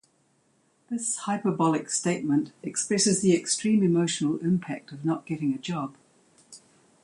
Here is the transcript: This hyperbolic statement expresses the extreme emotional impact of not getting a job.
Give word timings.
This 0.89 1.15
hyperbolic 1.15 1.87
statement 1.91 2.53
expresses 2.63 3.21
the 3.21 3.35
extreme 3.35 3.83
emotional 3.83 4.39
impact 4.39 4.91
of 4.91 5.05
not 5.05 5.27
getting 5.27 5.53
a 5.53 5.59
job. 5.59 5.93